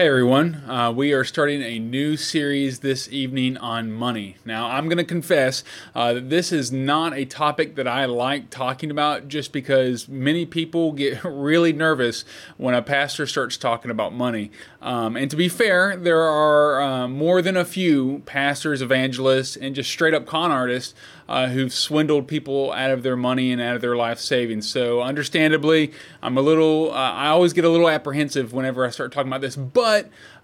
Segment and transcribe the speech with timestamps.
[0.00, 4.36] Hey everyone, uh, we are starting a new series this evening on money.
[4.46, 5.62] Now, I'm going to confess
[5.94, 10.46] uh, that this is not a topic that I like talking about just because many
[10.46, 12.24] people get really nervous
[12.56, 14.50] when a pastor starts talking about money.
[14.80, 19.74] Um, and to be fair, there are uh, more than a few pastors, evangelists, and
[19.74, 20.94] just straight up con artists
[21.28, 24.66] uh, who've swindled people out of their money and out of their life savings.
[24.66, 25.92] So, understandably,
[26.22, 29.42] I'm a little, uh, I always get a little apprehensive whenever I start talking about
[29.42, 29.89] this, but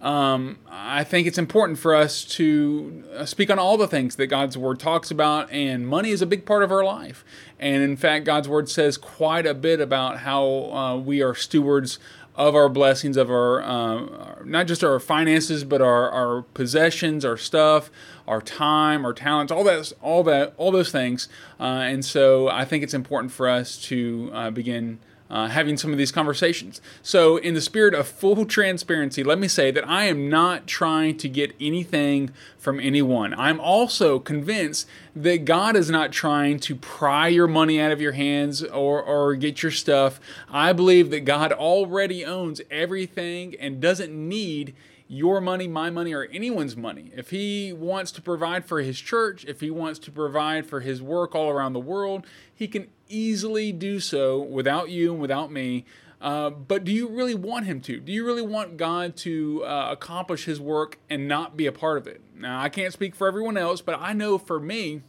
[0.01, 4.27] um, I think it's important for us to uh, speak on all the things that
[4.27, 7.25] God's Word talks about, and money is a big part of our life.
[7.59, 11.99] And in fact, God's Word says quite a bit about how uh, we are stewards
[12.37, 17.39] of our blessings, of our uh, not just our finances, but our, our possessions, our
[17.39, 17.91] stuff,
[18.29, 21.29] our time, our talents, all that, all that, all those things.
[21.59, 24.99] Uh, and so, I think it's important for us to uh, begin
[25.31, 26.81] uh, having some of these conversations.
[27.03, 31.17] So, in the spirit of full transparency, let me say that I am not trying
[31.19, 33.35] to get anything from anyone.
[33.35, 38.13] I'm also convinced that God is not trying to pry your money out of your
[38.13, 40.21] hands or, or get your stuff.
[40.51, 44.75] I believe that God already owns everything and doesn't need
[45.09, 47.13] your money, my money, or anyone's money.
[47.15, 51.01] If he wants to provide for his church, if he wants to provide for his
[51.01, 55.85] work all around the world, he can easily do so without you and without me.
[56.21, 58.01] Uh, but do you really want him to?
[58.01, 61.99] Do you really want God to uh, accomplish his work and not be a part
[61.99, 62.23] of it?
[62.35, 65.03] Now, I can't speak for everyone else, but I know for me,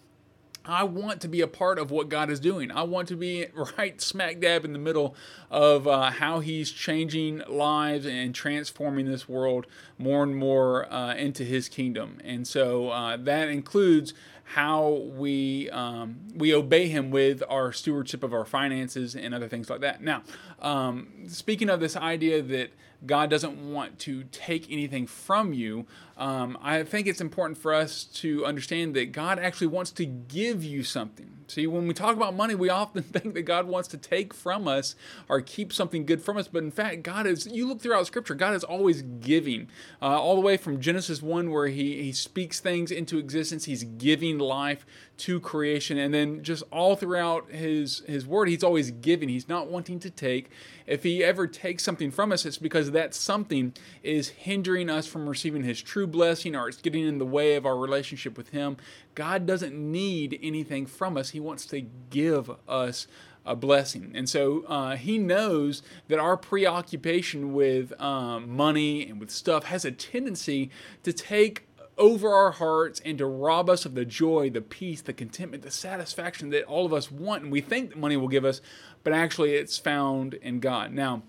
[0.67, 2.71] I want to be a part of what God is doing.
[2.71, 5.15] I want to be right smack dab in the middle
[5.49, 9.65] of uh, how He's changing lives and transforming this world
[9.97, 12.19] more and more uh, into His kingdom.
[12.23, 18.33] And so uh, that includes how we um, we obey Him with our stewardship of
[18.33, 20.01] our finances and other things like that.
[20.01, 20.23] Now,
[20.61, 22.71] um, speaking of this idea that
[23.05, 25.85] God doesn't want to take anything from you,
[26.17, 30.63] um, I think it's important for us to understand that God actually wants to give
[30.63, 31.36] you something.
[31.47, 34.67] See, when we talk about money, we often think that God wants to take from
[34.67, 34.95] us
[35.29, 36.47] or keep something good from us.
[36.47, 39.69] But in fact, God is, you look throughout Scripture, God is always giving.
[40.01, 43.83] Uh, all the way from Genesis 1, where he, he speaks things into existence, He's
[43.83, 44.85] giving life
[45.17, 45.97] to creation.
[45.97, 49.29] And then just all throughout His, his Word, He's always giving.
[49.29, 50.49] He's not wanting to take.
[50.85, 55.27] If He ever takes something from us, it's because that something is hindering us from
[55.27, 58.77] receiving His true blessing or it's getting in the way of our relationship with Him.
[59.17, 61.31] God doesn't need anything from us.
[61.31, 63.07] He wants to give us
[63.47, 64.11] a blessing.
[64.13, 69.85] And so uh, he knows that our preoccupation with um, money and with stuff has
[69.85, 70.69] a tendency
[71.01, 71.67] to take
[71.97, 75.71] over our hearts and to rob us of the joy, the peace, the contentment, the
[75.71, 78.61] satisfaction that all of us want and we think that money will give us,
[79.03, 80.91] but actually it's found in God.
[80.93, 81.23] Now,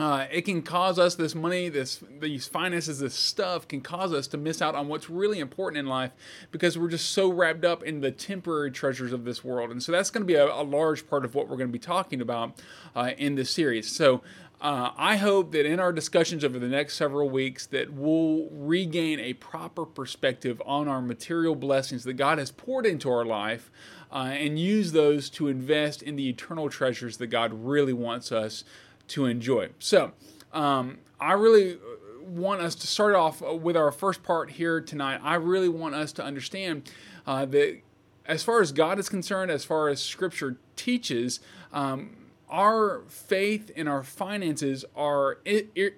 [0.00, 4.26] uh, it can cause us this money, this these finances, this stuff can cause us
[4.28, 6.10] to miss out on what's really important in life
[6.50, 9.70] because we're just so wrapped up in the temporary treasures of this world.
[9.70, 11.72] And so that's going to be a, a, large part of what we're going to
[11.72, 12.58] be talking about
[12.96, 13.94] uh, in this series.
[13.94, 14.22] So
[14.62, 19.20] uh, I hope that in our discussions over the next several weeks that we'll regain
[19.20, 23.70] a proper perspective on our material blessings that God has poured into our life
[24.10, 28.64] uh, and use those to invest in the eternal treasures that God really wants us
[29.10, 29.70] to enjoy.
[29.78, 30.12] So,
[30.52, 31.78] um, I really
[32.24, 35.20] want us to start off with our first part here tonight.
[35.22, 36.90] I really want us to understand
[37.26, 37.80] uh, that
[38.24, 41.40] as far as God is concerned, as far as Scripture teaches,
[41.72, 42.16] um,
[42.48, 45.38] our faith and our finances are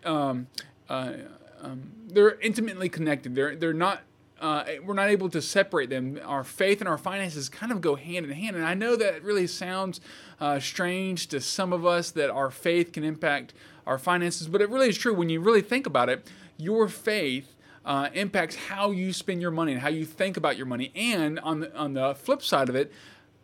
[0.05, 0.47] um,
[0.89, 1.13] uh,
[1.61, 3.35] um, they're intimately connected.
[3.35, 4.03] They're they're not
[4.43, 6.19] uh, we're not able to separate them.
[6.25, 8.57] Our faith and our finances kind of go hand in hand.
[8.57, 10.01] And I know that really sounds
[10.41, 13.55] uh, strange to some of us that our faith can impact
[13.87, 16.29] our finances, but it really is true when you really think about it.
[16.57, 17.55] Your faith
[17.85, 20.91] uh, impacts how you spend your money and how you think about your money.
[20.97, 22.93] And on the, on the flip side of it,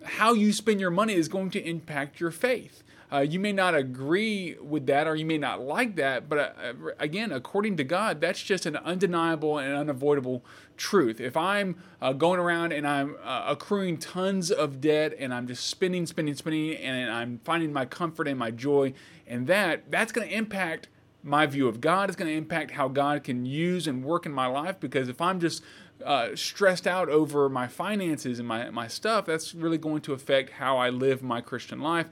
[0.03, 2.83] how you spend your money is going to impact your faith.
[3.11, 6.73] Uh, you may not agree with that or you may not like that, but uh,
[6.99, 10.45] again, according to God, that's just an undeniable and unavoidable
[10.77, 11.19] truth.
[11.19, 15.67] If I'm uh, going around and I'm uh, accruing tons of debt and I'm just
[15.67, 18.93] spending, spending, spending, and I'm finding my comfort and my joy
[19.27, 20.89] and that, that's going to impact
[21.23, 22.11] my view of God.
[22.11, 25.21] It's going to impact how God can use and work in my life because if
[25.21, 25.63] I'm just
[26.05, 30.51] uh, stressed out over my finances and my, my stuff, that's really going to affect
[30.51, 32.09] how I live my Christian life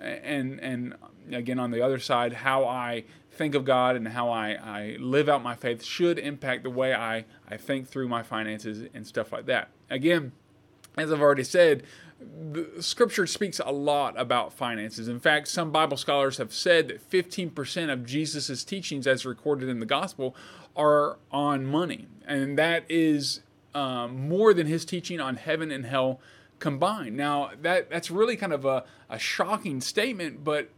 [0.00, 0.94] and and
[1.32, 5.28] again on the other side, how I think of God and how I, I live
[5.28, 9.30] out my faith should impact the way I, I think through my finances and stuff
[9.30, 9.68] like that.
[9.90, 10.32] Again,
[10.96, 11.82] as I've already said,
[12.80, 15.06] scripture speaks a lot about finances.
[15.06, 19.80] In fact, some Bible scholars have said that 15% of Jesus' teachings, as recorded in
[19.80, 20.34] the gospel,
[20.74, 22.06] are on money.
[22.26, 23.40] And that is
[23.74, 26.20] um, more than his teaching on heaven and hell
[26.58, 27.16] combined.
[27.16, 30.70] Now, that, that's really kind of a, a shocking statement, but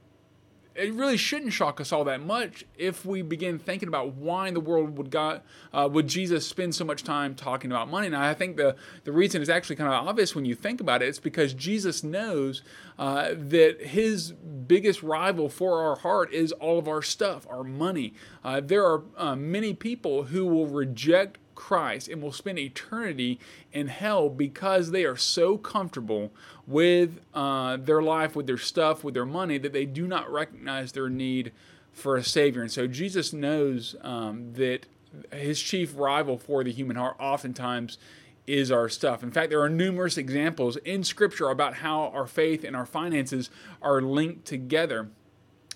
[0.78, 4.54] it really shouldn't shock us all that much if we begin thinking about why in
[4.54, 5.42] the world would God
[5.72, 8.08] uh, would Jesus spend so much time talking about money.
[8.08, 11.02] Now, I think the the reason is actually kind of obvious when you think about
[11.02, 11.08] it.
[11.08, 12.62] It's because Jesus knows
[12.96, 18.14] uh, that his biggest rival for our heart is all of our stuff, our money.
[18.44, 23.40] Uh, there are uh, many people who will reject Christ and will spend eternity
[23.72, 26.32] in hell because they are so comfortable
[26.68, 30.92] with uh, their life, with their stuff, with their money, that they do not recognize
[30.92, 31.50] their need
[31.92, 32.62] for a Savior.
[32.62, 34.86] And so Jesus knows um, that
[35.32, 37.98] his chief rival for the human heart oftentimes
[38.46, 39.24] is our stuff.
[39.24, 43.50] In fact, there are numerous examples in Scripture about how our faith and our finances
[43.82, 45.10] are linked together.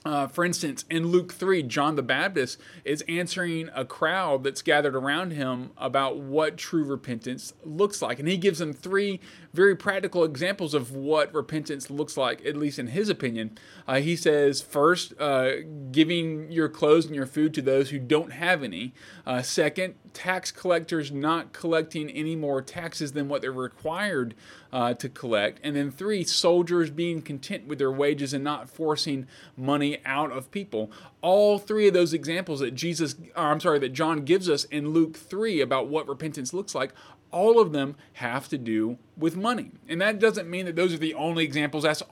[0.05, 4.97] Uh, for instance, in Luke 3, John the Baptist is answering a crowd that's gathered
[4.97, 8.19] around him about what true repentance looks like.
[8.19, 9.21] And he gives them three
[9.53, 13.57] very practical examples of what repentance looks like, at least in his opinion.
[13.87, 15.53] Uh, he says, first, uh,
[15.93, 18.95] giving your clothes and your food to those who don't have any.
[19.25, 24.35] Uh, second, tax collectors not collecting any more taxes than what they're required
[24.73, 25.61] uh, to collect.
[25.63, 29.27] And then three, soldiers being content with their wages and not forcing
[29.57, 30.91] money out of people.
[31.21, 35.17] All three of those examples that Jesus, I'm sorry, that John gives us in Luke
[35.17, 36.93] 3 about what repentance looks like
[37.33, 39.73] all of them have to do with money.
[39.89, 41.83] And that doesn't mean that those are the only examples.
[41.83, 42.03] That's,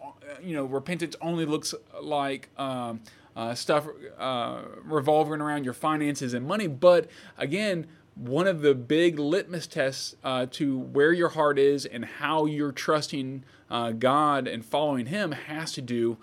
[0.43, 3.01] you know, repentance only looks like um,
[3.37, 3.87] uh, stuff
[4.19, 6.67] uh, revolving around your finances and money.
[6.67, 12.05] But again, one of the big litmus tests uh, to where your heart is and
[12.05, 16.19] how you're trusting uh, God and following Him has to do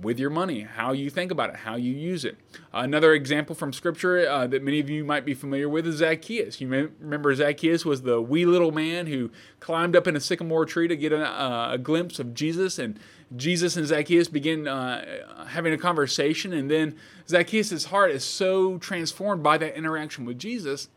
[0.00, 2.36] with your money, how you think about it, how you use it.
[2.72, 6.60] Another example from Scripture uh, that many of you might be familiar with is Zacchaeus.
[6.60, 9.30] You may remember Zacchaeus was the wee little man who
[9.60, 12.98] climbed up in a sycamore tree to get a, uh, glimpse of Jesus, and
[13.36, 16.96] Jesus and Zacchaeus begin uh, having a conversation, and then
[17.28, 20.88] Zacchaeus' heart is so transformed by that interaction with Jesus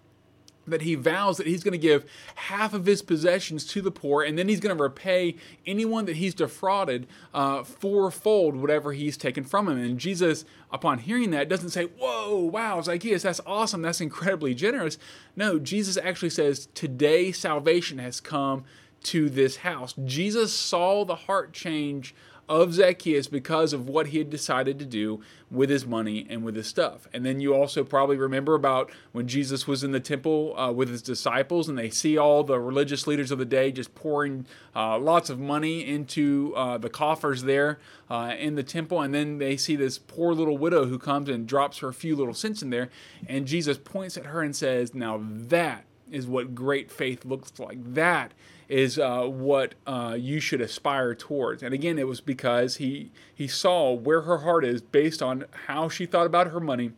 [0.67, 4.23] that he vows that he's going to give half of his possessions to the poor,
[4.23, 5.35] and then he's going to repay
[5.65, 9.77] anyone that he's defrauded uh, fourfold whatever he's taken from him.
[9.77, 14.97] And Jesus, upon hearing that, doesn't say, Whoa, wow, Zacchaeus, that's awesome, that's incredibly generous.
[15.35, 18.63] No, Jesus actually says, Today salvation has come
[19.03, 19.93] to this house.
[20.03, 22.15] Jesus saw the heart change
[22.47, 26.55] of Zacchaeus because of what he had decided to do with his money and with
[26.55, 27.07] his stuff.
[27.13, 30.89] And then you also probably remember about when Jesus was in the temple uh, with
[30.89, 34.45] his disciples and they see all the religious leaders of the day just pouring
[34.75, 39.01] uh, lots of money into uh, the coffers there uh, in the temple.
[39.01, 42.33] And then they see this poor little widow who comes and drops her few little
[42.33, 42.89] cents in there.
[43.27, 47.77] And Jesus points at her and says, Now that is what great faith looks like.
[47.93, 48.33] That
[48.67, 51.61] is uh, what uh, you should aspire towards.
[51.63, 55.89] And again, it was because he he saw where her heart is based on how
[55.89, 56.91] she thought about her money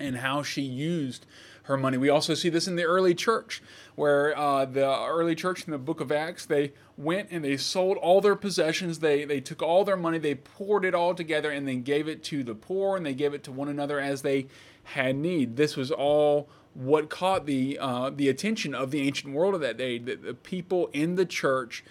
[0.00, 1.26] and how she used
[1.68, 1.98] her money.
[1.98, 3.62] We also see this in the early church,
[3.94, 7.98] where uh, the early church in the book of Acts, they went and they sold
[7.98, 9.00] all their possessions.
[9.00, 12.24] They, they took all their money, they poured it all together, and then gave it
[12.24, 14.46] to the poor, and they gave it to one another as they
[14.82, 15.56] had need.
[15.56, 16.48] This was all
[16.78, 19.98] what caught the uh, the attention of the ancient world of that day.
[19.98, 21.84] That the people in the church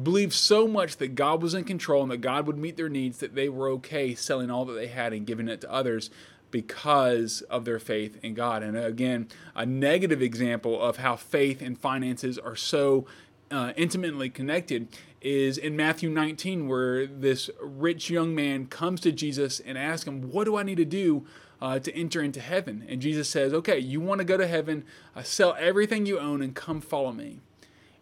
[0.00, 3.18] believed so much that God was in control and that God would meet their needs
[3.18, 6.10] that they were okay selling all that they had and giving it to others
[6.50, 8.62] because of their faith in God.
[8.62, 13.06] And again, a negative example of how faith and finances are so
[13.50, 14.88] uh, intimately connected
[15.20, 20.30] is in Matthew 19, where this rich young man comes to Jesus and asks him,
[20.30, 21.24] What do I need to do
[21.64, 22.84] uh, to enter into heaven.
[22.90, 24.84] And Jesus says, okay, you want to go to heaven,
[25.16, 27.40] uh, sell everything you own and come follow me.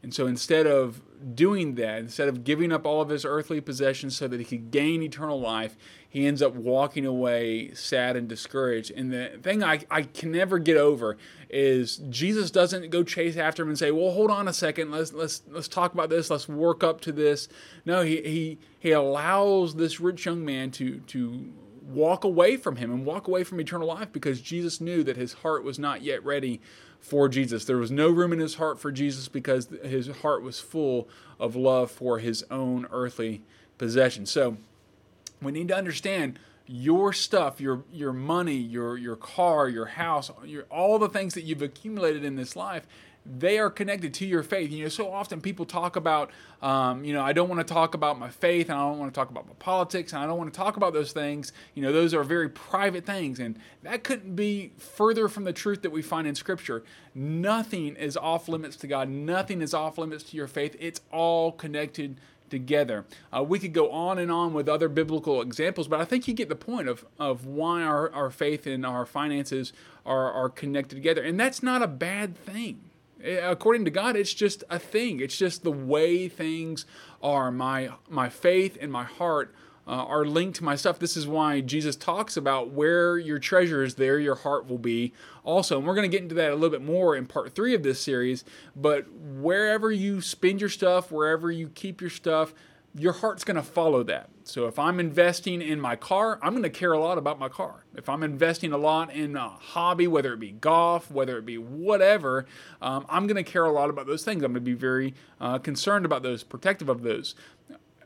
[0.02, 1.00] And so instead of
[1.36, 4.72] doing that, instead of giving up all of his earthly possessions so that he could
[4.72, 5.76] gain eternal life,
[6.08, 8.90] he ends up walking away sad and discouraged.
[8.90, 11.16] And the thing I, I can never get over
[11.48, 15.12] is Jesus doesn't go chase after him and say, Well, hold on a second, let's
[15.12, 17.46] let's let's talk about this, let's work up to this.
[17.86, 21.52] No, he he he allows this rich young man to to
[21.82, 25.34] walk away from him and walk away from eternal life because Jesus knew that his
[25.34, 26.60] heart was not yet ready
[27.00, 27.64] for Jesus.
[27.64, 31.08] There was no room in his heart for Jesus because his heart was full
[31.38, 33.42] of love for his own earthly
[33.78, 34.30] possessions.
[34.30, 34.56] So
[35.40, 40.62] we need to understand your stuff, your your money, your your car, your house, your
[40.64, 42.86] all the things that you've accumulated in this life
[43.24, 44.70] they are connected to your faith.
[44.70, 47.94] You know, so often people talk about, um, you know, I don't want to talk
[47.94, 50.38] about my faith, and I don't want to talk about my politics, and I don't
[50.38, 51.52] want to talk about those things.
[51.74, 55.82] You know, those are very private things, and that couldn't be further from the truth
[55.82, 56.82] that we find in Scripture.
[57.14, 59.08] Nothing is off limits to God.
[59.08, 60.76] Nothing is off limits to your faith.
[60.80, 62.18] It's all connected
[62.50, 63.06] together.
[63.34, 66.34] Uh, we could go on and on with other biblical examples, but I think you
[66.34, 69.72] get the point of, of why our, our faith and our finances
[70.04, 71.22] are, are connected together.
[71.22, 72.80] And that's not a bad thing.
[73.22, 75.20] Eh, according to God, it's just a thing.
[75.20, 76.86] It's just the way things
[77.22, 77.50] are.
[77.50, 79.54] My my faith and my heart
[79.86, 80.98] uh, are linked to my stuff.
[80.98, 85.12] This is why Jesus talks about where your treasure is, there your heart will be.
[85.44, 87.74] Also, and we're going to get into that a little bit more in part three
[87.74, 88.44] of this series.
[88.76, 92.54] But wherever you spend your stuff, wherever you keep your stuff,
[92.94, 94.28] your heart's going to follow that.
[94.44, 97.48] So if I'm investing in my car, I'm going to care a lot about my
[97.48, 97.84] car.
[97.94, 101.56] If I'm investing a lot in a hobby, whether it be golf, whether it be
[101.56, 102.44] whatever,
[102.82, 104.42] um, I'm going to care a lot about those things.
[104.42, 107.34] I'm going to be very uh, concerned about those, protective of those.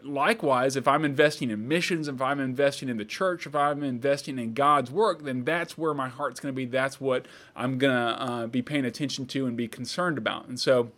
[0.04, 4.38] Likewise, if I'm investing in missions, if I'm investing in the church, if I'm investing
[4.38, 6.64] in God's work, then that's where my heart's going to be.
[6.64, 7.26] That's what
[7.56, 10.46] I'm going to uh, be paying attention to and be concerned about.
[10.46, 10.92] And so,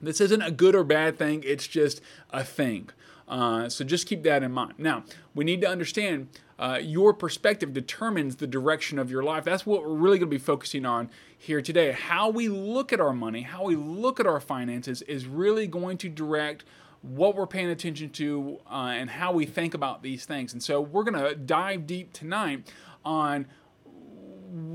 [0.00, 2.90] this isn't a good or bad thing, it's just a thing.
[3.28, 4.74] Uh, so just keep that in mind.
[4.78, 5.04] Now,
[5.34, 9.44] we need to understand uh, your perspective determines the direction of your life.
[9.44, 11.92] That's what we're really going to be focusing on here today.
[11.92, 15.98] How we look at our money, how we look at our finances is really going
[15.98, 16.64] to direct
[17.02, 20.52] what we're paying attention to uh, and how we think about these things.
[20.52, 22.72] And so we're going to dive deep tonight
[23.04, 23.46] on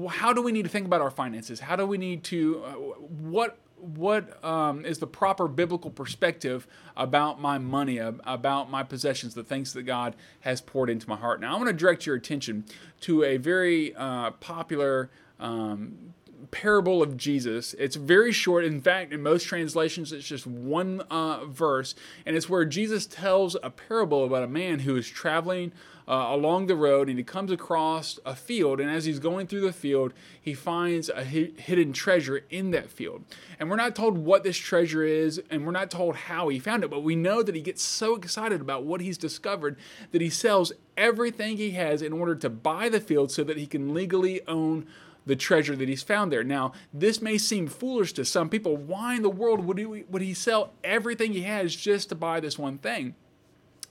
[0.10, 1.60] how do we need to think about our finances?
[1.60, 7.42] How do we need to, uh, what what um, is the proper biblical perspective about
[7.42, 11.42] my money, about my possessions, the things that God has poured into my heart.
[11.42, 12.66] Now, I want to direct your attention
[13.02, 15.10] to a very uh, popular
[15.40, 16.13] um,
[16.52, 17.74] parable of Jesus.
[17.80, 18.66] It's very short.
[18.66, 21.96] In fact, in most translations, it's just one uh, verse,
[22.26, 25.72] and it's where Jesus tells a parable about a man who is traveling
[26.08, 28.80] uh, along the road and he comes across a field.
[28.80, 33.24] And as he's going through the field, he finds a hidden treasure in that field.
[33.60, 36.84] And we're not told what this treasure is, and we're not told how he found
[36.84, 39.78] it, but we know that he gets so excited about what he's discovered
[40.12, 43.66] that he sells everything he has in order to buy the field so that he
[43.66, 44.86] can legally own
[45.25, 46.44] the treasure that he's found there.
[46.44, 48.77] Now, this may seem foolish to some people.
[48.77, 52.39] Why in the world would he, would he sell everything he has just to buy
[52.39, 53.15] this one thing?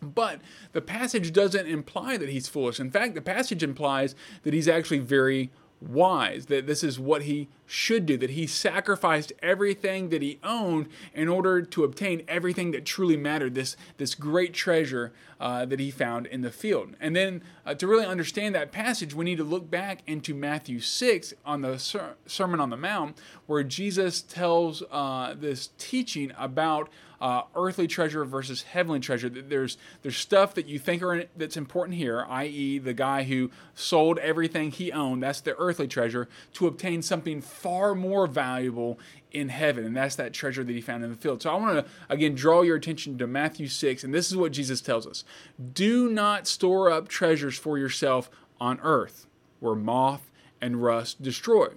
[0.02, 0.40] But
[0.72, 2.80] the passage doesn't imply that he's foolish.
[2.80, 7.48] In fact, the passage implies that he's actually very wise, that this is what he
[7.72, 12.84] should do, that he sacrificed everything that he owned in order to obtain everything that
[12.84, 15.10] truly mattered, this, this great treasure
[15.40, 16.94] uh, that he found in the field.
[17.00, 20.80] And then uh, to really understand that passage, we need to look back into Matthew
[20.80, 26.90] 6 on the Ser- Sermon on the Mount, where Jesus tells uh, this teaching about
[27.22, 29.28] uh, earthly treasure versus heavenly treasure.
[29.28, 33.22] That there's there's stuff that you think are in, that's important here, i.e., the guy
[33.22, 38.98] who sold everything he owned, that's the earthly treasure, to obtain something far more valuable
[39.30, 41.40] in heaven, and that's that treasure that he found in the field.
[41.40, 44.52] So I want to again draw your attention to Matthew 6, and this is what
[44.52, 45.24] Jesus tells us
[45.72, 48.28] Do not store up treasures for yourself
[48.60, 49.26] on earth,
[49.60, 51.68] where moth and rust destroy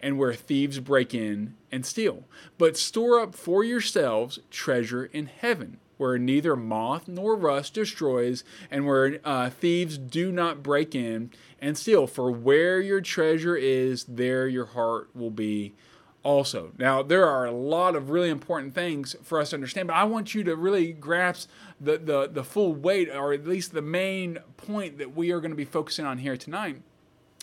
[0.00, 2.24] and where thieves break in and steal.
[2.56, 8.86] But store up for yourselves treasure in heaven, where neither moth nor rust destroys, and
[8.86, 11.30] where uh, thieves do not break in
[11.60, 12.06] and steal.
[12.06, 15.74] For where your treasure is, there your heart will be
[16.22, 16.72] also.
[16.78, 20.04] Now, there are a lot of really important things for us to understand, but I
[20.04, 21.48] want you to really grasp
[21.80, 25.52] the, the, the full weight, or at least the main point that we are going
[25.52, 26.82] to be focusing on here tonight.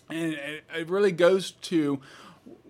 [0.10, 2.00] And it really goes to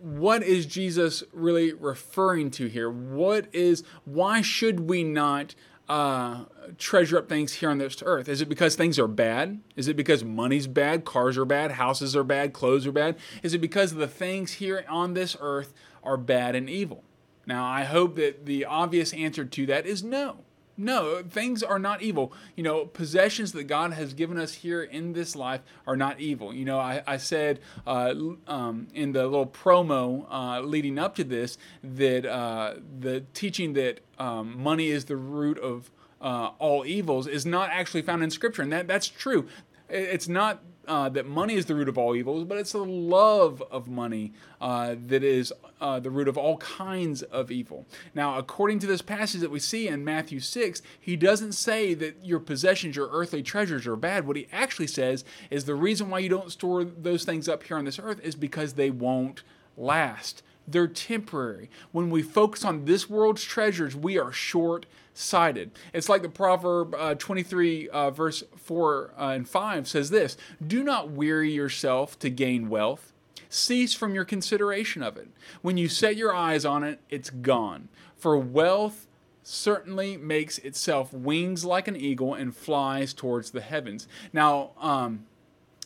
[0.02, 2.90] what is Jesus really referring to here?
[2.90, 5.56] What is why should we not
[5.88, 6.46] uh,
[6.77, 8.27] treasure up things here on this earth?
[8.27, 9.62] Is it because things are bad?
[9.75, 13.18] Is it because money's bad, cars are bad, houses are bad, clothes are bad?
[13.44, 15.74] Is it because the things here on this earth
[16.04, 17.04] are bad and evil?
[17.46, 20.45] Now, I hope that the obvious answer to that is no.
[20.77, 22.34] No, things are not evil.
[22.55, 26.53] You know, possessions that God has given us here in this life are not evil.
[26.53, 28.13] You know, I, I said uh,
[28.48, 34.01] um, in the little promo uh, leading up to this that uh, the teaching that
[34.20, 35.91] um, money is the root of
[36.22, 39.48] uh, all evils is not actually found in Scripture, and that that's true.
[39.89, 43.62] It's not uh, that money is the root of all evils, but it's the love
[43.72, 47.86] of money uh, that is uh, the root of all kinds of evil.
[48.13, 52.24] Now, according to this passage that we see in Matthew 6, he doesn't say that
[52.24, 54.27] your possessions, your earthly treasures are bad.
[54.27, 57.77] What he actually says is the reason why you don't store those things up here
[57.77, 59.44] on this earth is because they won't
[59.77, 60.42] last.
[60.68, 61.70] they're temporary.
[61.92, 64.86] When we focus on this world's treasures, we are short
[65.16, 65.72] sighted.
[65.94, 70.84] It's like the proverb uh, 23, uh, verse 4 uh, and 5 says this Do
[70.84, 73.12] not weary yourself to gain wealth.
[73.50, 75.30] Cease from your consideration of it.
[75.62, 77.88] When you set your eyes on it, it's gone.
[78.18, 79.08] For wealth
[79.44, 84.08] certainly makes itself wings like an eagle and flies towards the heavens.
[84.34, 85.26] Now, um,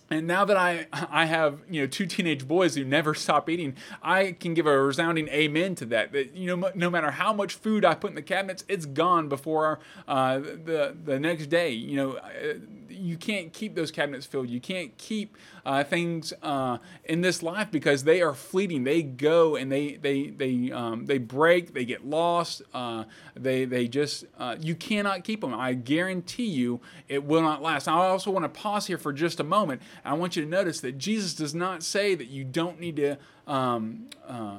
[0.09, 3.75] and now that I I have you know two teenage boys who never stop eating,
[4.01, 6.11] I can give a resounding amen to that.
[6.11, 9.29] That you know no matter how much food I put in the cabinets, it's gone
[9.29, 11.71] before uh, the the next day.
[11.71, 12.53] You know uh,
[12.89, 14.49] you can't keep those cabinets filled.
[14.49, 18.83] You can't keep uh, things uh, in this life because they are fleeting.
[18.83, 21.73] They go and they they they um, they break.
[21.73, 22.61] They get lost.
[22.73, 25.53] Uh, they they just uh, you cannot keep them.
[25.53, 27.87] I guarantee you it will not last.
[27.87, 29.81] Now, I also want to pause here for just a moment.
[30.03, 33.17] I want you to notice that Jesus does not say that you don't need to.
[33.47, 34.57] Um, uh,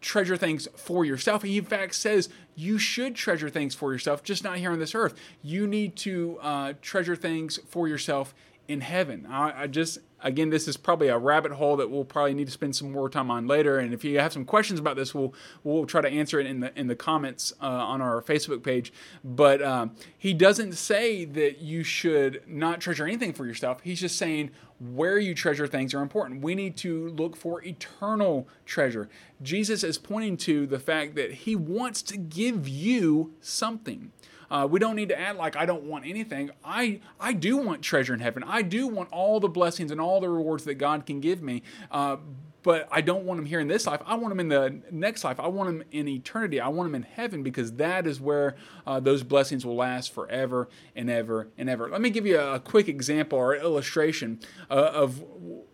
[0.00, 1.42] treasure things for yourself.
[1.42, 4.94] He, in fact, says you should treasure things for yourself, just not here on this
[4.94, 5.14] earth.
[5.42, 8.34] You need to uh, treasure things for yourself
[8.68, 9.26] in heaven.
[9.28, 12.52] I, I, just, again, this is probably a rabbit hole that we'll probably need to
[12.52, 13.78] spend some more time on later.
[13.78, 16.60] And if you have some questions about this, we'll we'll try to answer it in
[16.60, 18.92] the in the comments uh, on our Facebook page.
[19.22, 23.80] But um, he doesn't say that you should not treasure anything for yourself.
[23.82, 24.50] He's just saying
[24.92, 26.42] where you treasure things are important.
[26.42, 29.08] We need to look for eternal treasure.
[29.42, 34.12] Jesus is pointing to the fact that he wants to give you something.
[34.50, 36.50] Uh, we don't need to act like I don't want anything.
[36.64, 38.44] I I do want treasure in heaven.
[38.46, 41.62] I do want all the blessings and all the rewards that God can give me.
[41.90, 42.18] Uh,
[42.64, 44.00] but I don't want them here in this life.
[44.06, 45.38] I want them in the next life.
[45.38, 46.60] I want them in eternity.
[46.60, 48.56] I want them in heaven because that is where
[48.86, 51.90] uh, those blessings will last forever and ever and ever.
[51.90, 54.40] Let me give you a, quick example or illustration
[54.70, 55.22] uh, of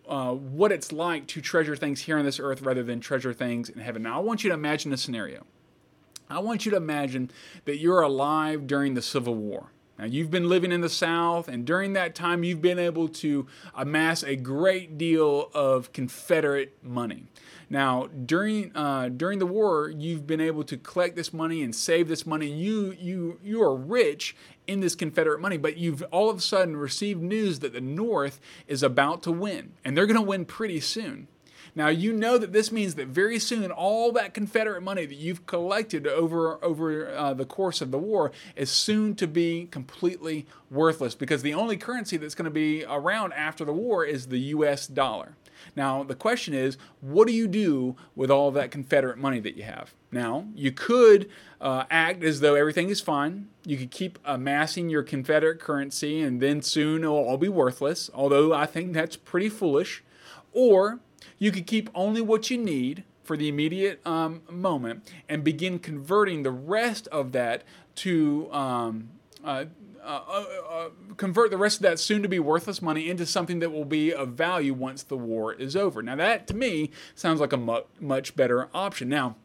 [0.07, 3.69] uh, what it's like to treasure things here on this earth rather than treasure things
[3.69, 4.03] in heaven.
[4.03, 5.45] Now, I want you to imagine a scenario.
[6.29, 7.31] I want you to imagine
[7.63, 9.71] that you're alive during the Civil War.
[9.99, 13.45] Now, you've been living in the South, and during that time, you've been able to
[13.75, 17.25] amass a great deal of Confederate money.
[17.69, 22.07] Now, during uh, during the war, you've been able to collect this money and save
[22.07, 22.47] this money.
[22.47, 24.35] You you you are rich
[24.67, 28.39] in this Confederate money, but you've all of a sudden received news that the North
[28.67, 31.27] is about to win, and they're going to win pretty soon.
[31.75, 35.45] Now you know that this means that very soon all that Confederate money that you've
[35.45, 41.15] collected over over uh, the course of the war is soon to be completely worthless
[41.15, 44.87] because the only currency that's going to be around after the war is the U.S.
[44.87, 45.35] dollar.
[45.75, 49.63] Now the question is, what do you do with all that Confederate money that you
[49.63, 49.93] have?
[50.11, 53.47] Now you could uh, act as though everything is fine.
[53.65, 58.09] You could keep amassing your Confederate currency, and then soon it'll all be worthless.
[58.13, 60.03] Although I think that's pretty foolish.
[60.53, 60.99] Or
[61.41, 66.43] you could keep only what you need for the immediate um, moment and begin converting
[66.43, 67.63] the rest of that
[67.95, 69.09] to um,
[69.43, 69.65] uh,
[70.03, 73.57] uh, uh, uh, convert the rest of that soon to be worthless money into something
[73.57, 76.03] that will be of value once the war is over.
[76.03, 79.09] Now, that to me sounds like a mu- much better option.
[79.09, 79.35] Now,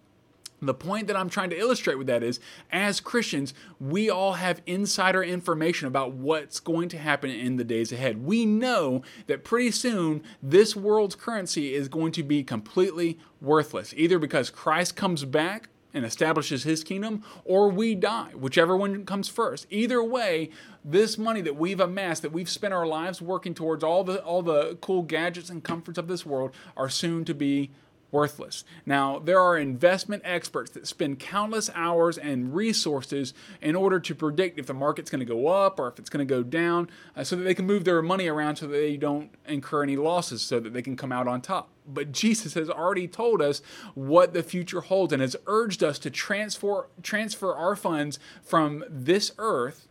[0.60, 2.40] the point that I'm trying to illustrate with that is,
[2.70, 7.92] as Christians, we all have insider information about what's going to happen in the days
[7.92, 8.24] ahead.
[8.24, 14.18] We know that pretty soon this world's currency is going to be completely worthless, either
[14.18, 19.66] because Christ comes back and establishes his kingdom, or we die, whichever one comes first.
[19.70, 20.50] Either way,
[20.84, 24.42] this money that we've amassed, that we've spent our lives working towards, all the all
[24.42, 27.70] the cool gadgets and comforts of this world, are soon to be
[28.10, 28.64] worthless.
[28.84, 34.58] Now, there are investment experts that spend countless hours and resources in order to predict
[34.58, 37.24] if the market's going to go up or if it's going to go down uh,
[37.24, 40.42] so that they can move their money around so that they don't incur any losses
[40.42, 41.68] so that they can come out on top.
[41.86, 43.62] But Jesus has already told us
[43.94, 49.32] what the future holds and has urged us to transfer transfer our funds from this
[49.38, 49.86] earth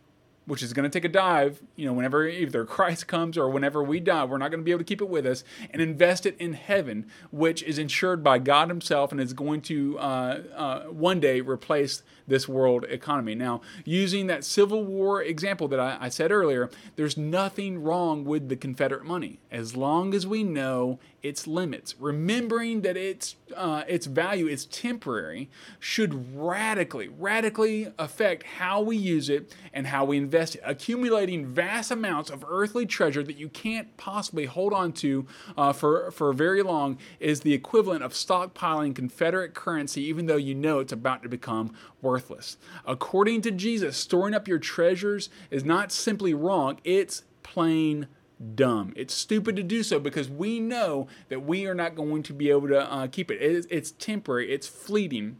[0.46, 3.82] which is going to take a dive, you know, whenever either Christ comes or whenever
[3.82, 6.24] we die, we're not going to be able to keep it with us, and invest
[6.24, 10.80] it in heaven, which is insured by God Himself and is going to uh, uh,
[10.84, 13.34] one day replace this world economy.
[13.34, 18.48] Now, using that Civil War example that I, I said earlier, there's nothing wrong with
[18.48, 21.94] the Confederate money as long as we know its limits.
[21.98, 29.28] Remembering that its uh, its value is temporary should radically, radically affect how we use
[29.28, 30.60] it and how we invest it.
[30.64, 36.10] Accumulating vast amounts of earthly treasure that you can't possibly hold on to uh, for
[36.10, 40.92] for very long is the equivalent of stockpiling Confederate currency, even though you know it's
[40.92, 42.56] about to become worthless.
[42.86, 48.06] According to Jesus, storing up your treasures is not simply wrong; it's plain
[48.54, 48.92] dumb.
[48.96, 52.50] It's stupid to do so because we know that we are not going to be
[52.50, 53.38] able to uh, keep it.
[53.40, 55.38] It's temporary, it's fleeting.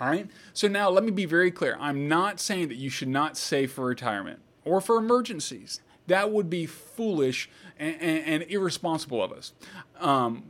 [0.00, 0.30] All right.
[0.52, 1.76] So now let me be very clear.
[1.80, 5.80] I'm not saying that you should not save for retirement or for emergencies.
[6.06, 9.52] That would be foolish and, and, and irresponsible of us.
[9.98, 10.44] Um,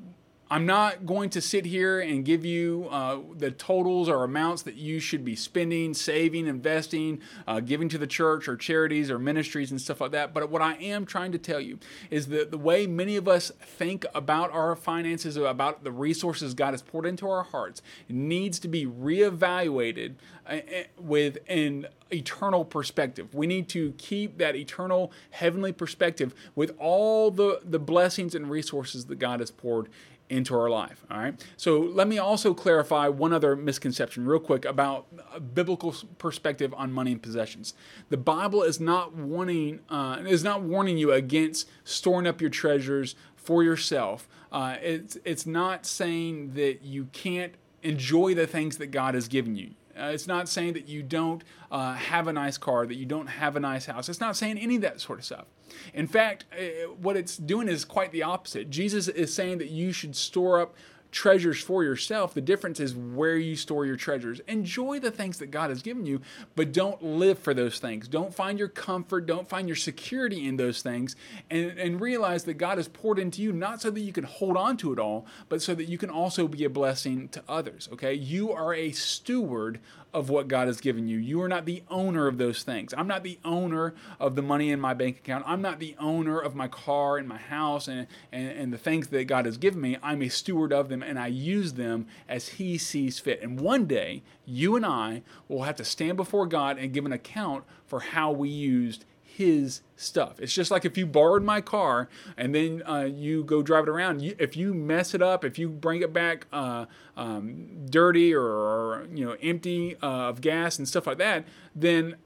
[0.51, 4.77] I'm not going to sit here and give you uh, the totals or amounts that
[4.77, 9.71] you should be spending, saving, investing, uh, giving to the church or charities or ministries
[9.71, 10.33] and stuff like that.
[10.33, 11.79] But what I am trying to tell you
[12.11, 16.73] is that the way many of us think about our finances, about the resources God
[16.73, 20.15] has poured into our hearts, needs to be reevaluated
[20.47, 20.61] uh, uh,
[20.99, 23.35] with an eternal perspective.
[23.35, 29.05] We need to keep that eternal heavenly perspective with all the, the blessings and resources
[29.07, 29.91] that God has poured
[30.31, 31.05] into our life.
[31.11, 31.45] All right.
[31.57, 36.93] So let me also clarify one other misconception, real quick, about a biblical perspective on
[36.93, 37.75] money and possessions.
[38.11, 43.15] The Bible is not warning uh, is not warning you against storing up your treasures
[43.37, 44.29] for yourself.
[44.53, 49.57] Uh, it's it's not saying that you can't enjoy the things that God has given
[49.57, 49.75] you.
[49.99, 53.27] Uh, it's not saying that you don't uh, have a nice car, that you don't
[53.27, 54.09] have a nice house.
[54.09, 55.47] It's not saying any of that sort of stuff.
[55.93, 58.71] In fact, uh, what it's doing is quite the opposite.
[58.71, 60.75] Jesus is saying that you should store up
[61.11, 62.35] treasures for yourself.
[62.35, 64.41] The difference is where you store your treasures.
[64.47, 66.21] Enjoy the things that God has given you,
[66.55, 68.09] but don't live for those things.
[68.09, 71.17] Don't find your comfort, don't find your security in those things,
[71.51, 74.57] and, and realize that God has poured into you not so that you can hold
[74.57, 77.89] on to it all, but so that you can also be a blessing to others.
[77.93, 78.15] Okay?
[78.15, 79.81] You are a steward
[80.15, 81.19] of what God has given you.
[81.19, 82.95] You are not the owner of those things.
[82.97, 85.45] I'm not the owner of the money in my bank account.
[85.47, 89.09] I'm not the owner of my car and my house and, and, and the things
[89.09, 89.99] that God has given me.
[90.03, 93.43] I'm a steward of them and I use them as He sees fit.
[93.43, 97.13] And one day, you and I will have to stand before God and give an
[97.13, 99.05] account for how we used
[99.39, 100.41] his stuff.
[100.41, 103.89] It's just like if you borrowed my car and then uh, you go drive it
[103.89, 104.21] around.
[104.21, 108.43] You, if you mess it up, if you bring it back uh, um, dirty or,
[108.43, 112.17] or, you know empty uh, of gas and stuff like that, then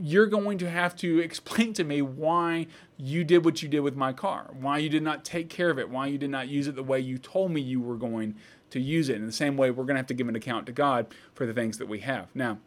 [0.00, 3.96] you're going to have to explain to me why you did what you did with
[3.96, 6.68] my car, why you did not take care of it, why you did not use
[6.68, 8.36] it the way you told me you were going
[8.70, 9.16] to use it.
[9.16, 11.44] In the same way, we're going to have to give an account to God for
[11.44, 12.28] the things that we have.
[12.36, 12.58] Now,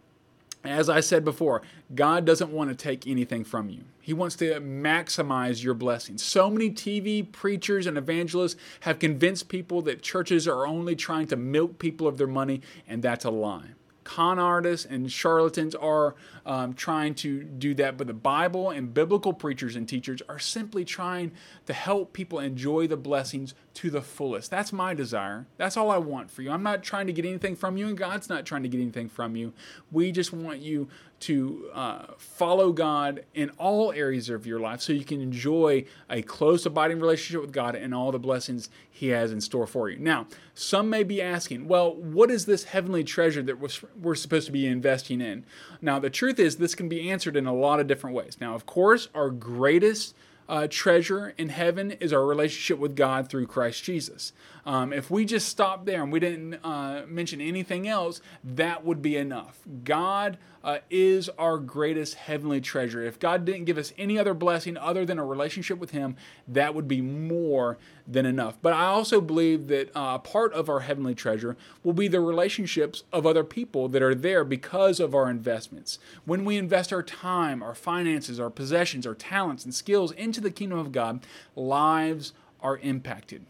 [0.67, 1.61] as I said before,
[1.93, 3.83] God doesn't want to take anything from you.
[4.01, 6.23] He wants to maximize your blessings.
[6.23, 11.35] So many TV preachers and evangelists have convinced people that churches are only trying to
[11.35, 13.71] milk people of their money, and that's a lie
[14.05, 16.15] con artists and charlatans are
[16.45, 20.85] um, trying to do that, but the Bible and biblical preachers and teachers are simply
[20.85, 21.31] trying
[21.65, 24.51] to help people enjoy the blessings to the fullest.
[24.51, 25.47] That's my desire.
[25.57, 26.51] That's all I want for you.
[26.51, 29.09] I'm not trying to get anything from you, and God's not trying to get anything
[29.09, 29.53] from you.
[29.91, 30.87] We just want you
[31.21, 36.21] to uh, follow God in all areas of your life so you can enjoy a
[36.21, 39.97] close, abiding relationship with God and all the blessings He has in store for you.
[39.97, 43.59] Now, some may be asking, well, what is this heavenly treasure that
[44.01, 45.45] we're supposed to be investing in?
[45.81, 48.37] Now, the truth is, this can be answered in a lot of different ways.
[48.39, 50.15] Now, of course, our greatest
[50.47, 54.33] uh, treasure in heaven is our relationship with God through Christ Jesus.
[54.65, 59.01] Um, if we just stopped there and we didn't uh, mention anything else, that would
[59.01, 59.59] be enough.
[59.83, 63.03] God uh, is our greatest heavenly treasure.
[63.03, 66.15] If God didn't give us any other blessing other than a relationship with Him,
[66.47, 68.57] that would be more than enough.
[68.63, 73.03] But I also believe that uh, part of our heavenly treasure will be the relationships
[73.13, 75.99] of other people that are there because of our investments.
[76.25, 80.49] When we invest our time, our finances, our possessions, our talents, and skills into the
[80.49, 81.23] kingdom of God,
[81.55, 83.45] lives are impacted.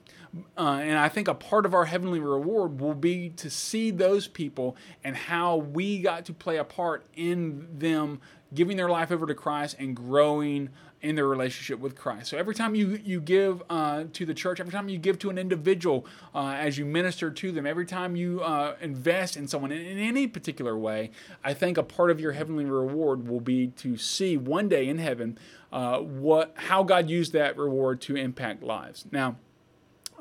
[0.57, 4.27] Uh, and I think a part of our heavenly reward will be to see those
[4.27, 8.19] people and how we got to play a part in them
[8.53, 10.69] giving their life over to Christ and growing
[11.01, 12.29] in their relationship with Christ.
[12.29, 15.29] So every time you you give uh, to the church, every time you give to
[15.29, 19.71] an individual uh, as you minister to them, every time you uh, invest in someone
[19.71, 21.11] in, in, any particular way,
[21.43, 24.97] I think a part of your heavenly reward will be to see one day in
[24.97, 25.37] heaven
[25.71, 29.05] uh, what how God used that reward to impact lives.
[29.11, 29.37] Now.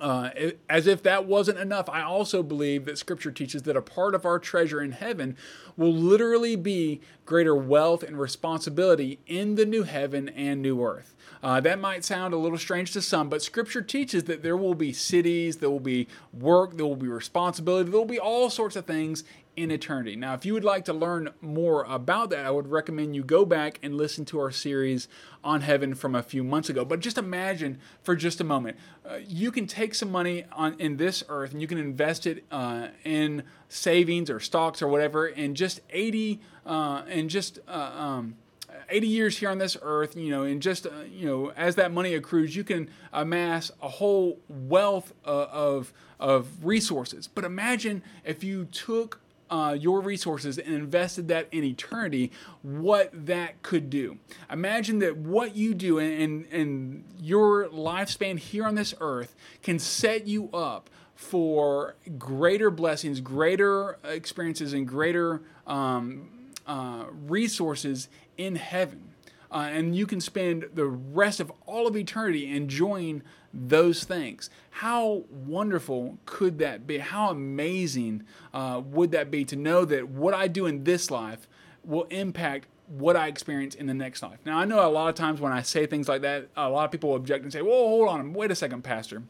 [0.00, 0.30] Uh,
[0.68, 4.24] as if that wasn't enough, I also believe that Scripture teaches that a part of
[4.26, 5.37] our treasure in heaven
[5.76, 11.14] will literally be greater wealth and responsibility in the new heaven and new earth.
[11.42, 14.74] Uh, that might sound a little strange to some, but Scripture teaches that there will
[14.74, 18.76] be cities, there will be work, there will be responsibility, there will be all sorts
[18.76, 19.24] of things
[19.57, 20.17] in eternity.
[20.17, 23.45] Now, if you would like to learn more about that, I would recommend you go
[23.45, 25.09] back and listen to our series
[25.43, 26.85] on heaven from a few months ago.
[26.85, 28.77] But just imagine for just a moment,
[29.09, 32.45] uh, you can take some money on in this earth and you can invest it
[32.51, 38.37] uh, in savings or stocks or whatever, and just 80 uh, and just uh, um,
[38.88, 41.93] 80 years here on this earth, you know, and just, uh, you know, as that
[41.93, 47.29] money accrues, you can amass a whole wealth uh, of, of resources.
[47.29, 53.62] But imagine if you took uh, your resources and invested that in eternity, what that
[53.62, 54.18] could do.
[54.50, 60.26] Imagine that what you do and, and your lifespan here on this earth can set
[60.26, 66.28] you up for greater blessings, greater experiences, and greater um,
[66.66, 69.13] uh, resources in heaven.
[69.55, 74.51] Uh, and you can spend the rest of all of eternity enjoying those things.
[74.71, 76.99] How wonderful could that be?
[76.99, 81.47] How amazing uh, would that be to know that what I do in this life
[81.85, 84.40] will impact what I experience in the next life?
[84.45, 86.87] Now, I know a lot of times when I say things like that, a lot
[86.87, 89.23] of people object and say, "Well, hold on, wait a second, Pastor."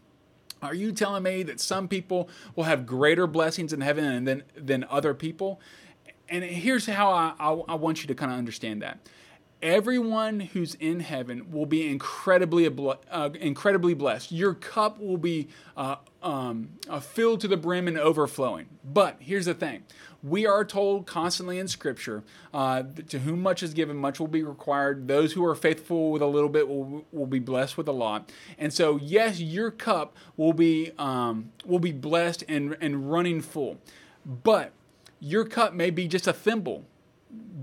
[0.63, 4.87] Are you telling me that some people will have greater blessings in heaven than, than
[4.89, 5.61] other people?
[6.31, 8.99] And here's how I, I, I want you to kind of understand that
[9.65, 12.71] everyone who's in heaven will be incredibly
[13.11, 14.31] uh, incredibly blessed.
[14.31, 18.67] Your cup will be uh, um, uh, filled to the brim and overflowing.
[18.85, 19.83] But here's the thing:
[20.23, 22.23] we are told constantly in Scripture,
[22.53, 25.09] uh, to whom much is given, much will be required.
[25.09, 28.31] Those who are faithful with a little bit will, will be blessed with a lot.
[28.59, 33.79] And so, yes, your cup will be um, will be blessed and and running full,
[34.27, 34.73] but
[35.21, 36.85] your cup may be just a thimble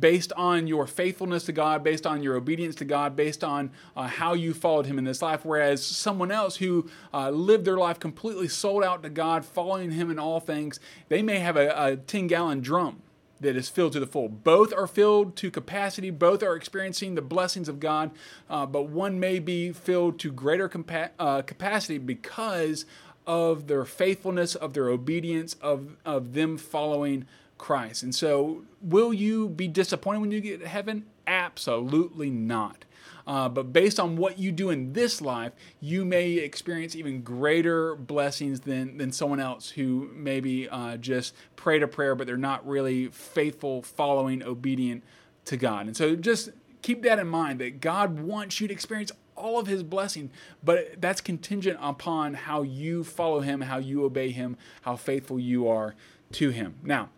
[0.01, 4.07] based on your faithfulness to God, based on your obedience to God, based on uh,
[4.07, 5.45] how you followed Him in this life.
[5.45, 10.09] Whereas someone else who uh, lived their life completely sold out to God, following Him
[10.09, 13.01] in all things, they may have a, a 10 gallon drum
[13.39, 14.29] that is filled to the full.
[14.29, 18.11] Both are filled to capacity, both are experiencing the blessings of God,
[18.49, 22.85] uh, but one may be filled to greater compa- uh, capacity because
[23.27, 27.25] of their faithfulness, of their obedience, of, of them following
[27.61, 28.01] Christ.
[28.01, 31.05] And so, will you be disappointed when you get to heaven?
[31.27, 32.85] Absolutely not.
[33.27, 37.95] Uh, but based on what you do in this life, you may experience even greater
[37.95, 42.67] blessings than, than someone else who maybe uh, just prayed a prayer, but they're not
[42.67, 45.03] really faithful, following, obedient
[45.45, 45.85] to God.
[45.85, 46.49] And so just
[46.81, 50.31] keep that in mind that God wants you to experience all of his blessing,
[50.63, 55.67] but that's contingent upon how you follow him, how you obey him, how faithful you
[55.67, 55.93] are
[56.31, 56.75] to him.
[56.83, 57.09] Now,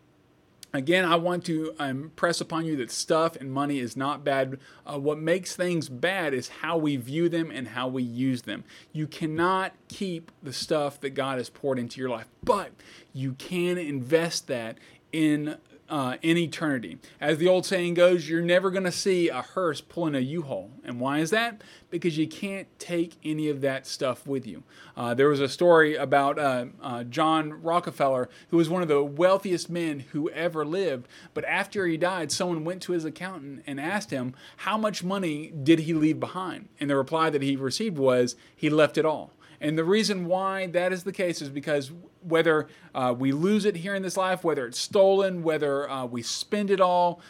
[0.76, 4.58] Again, I want to impress upon you that stuff and money is not bad.
[4.88, 8.64] Uh, what makes things bad is how we view them and how we use them.
[8.92, 12.72] You cannot keep the stuff that God has poured into your life, but
[13.14, 14.80] you can invest that
[15.12, 15.58] in
[15.94, 16.98] uh, in eternity.
[17.22, 20.72] As the old saying goes, you're never going to see a hearse pulling a U-Haul.
[20.84, 21.62] And why is that?
[21.92, 24.64] Because you can't take any of that stuff with you.
[24.98, 29.04] Uh, there was a story about uh, uh, John Rockefeller, who was one of the
[29.04, 31.08] wealthiest men who ever lived.
[31.36, 35.54] But after he died, someone went to his accountant and asked him, How much money
[35.62, 36.70] did he leave behind?
[36.80, 39.30] And the reply that he received was, He left it all.
[39.64, 41.90] And the reason why that is the case is because
[42.22, 46.22] whether uh, we lose it here in this life, whether it's stolen, whether uh, we
[46.22, 47.22] spend it all,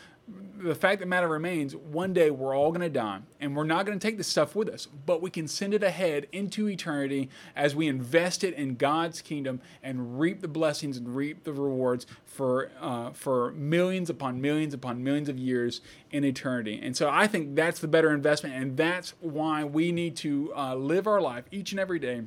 [0.57, 3.85] the fact that matter remains one day we're all going to die and we're not
[3.85, 7.29] going to take this stuff with us but we can send it ahead into eternity
[7.55, 12.05] as we invest it in god's kingdom and reap the blessings and reap the rewards
[12.25, 15.81] for uh, for millions upon millions upon millions of years
[16.11, 16.79] in eternity.
[16.81, 20.75] And so i think that's the better investment and that's why we need to uh,
[20.75, 22.23] live our life each and every day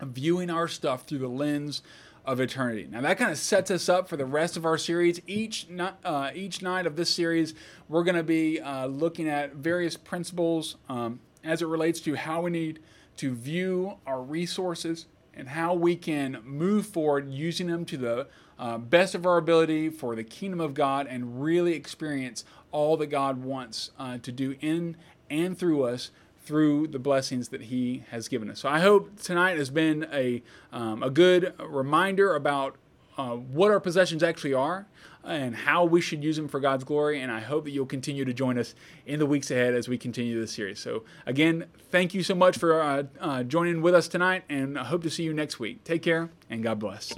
[0.00, 1.82] viewing our stuff through the lens
[2.28, 2.86] of eternity.
[2.90, 5.18] Now that kind of sets us up for the rest of our series.
[5.26, 5.66] Each
[6.04, 7.54] uh, each night of this series,
[7.88, 12.42] we're going to be uh, looking at various principles um, as it relates to how
[12.42, 12.80] we need
[13.16, 18.26] to view our resources and how we can move forward using them to the
[18.58, 23.06] uh, best of our ability for the kingdom of God and really experience all that
[23.06, 24.98] God wants uh, to do in
[25.30, 26.10] and through us
[26.48, 28.60] through the blessings that He has given us.
[28.60, 32.76] So I hope tonight has been a, um, a good reminder about
[33.18, 34.86] uh, what our possessions actually are
[35.24, 37.20] and how we should use them for God's glory.
[37.20, 39.98] And I hope that you'll continue to join us in the weeks ahead as we
[39.98, 40.80] continue this series.
[40.80, 44.84] So, again, thank you so much for uh, uh, joining with us tonight, and I
[44.84, 45.84] hope to see you next week.
[45.84, 47.12] Take care, and God bless.